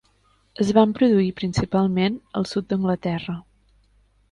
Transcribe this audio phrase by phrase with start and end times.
[0.63, 3.39] Es van produir principalment al sud d'Anglaterra.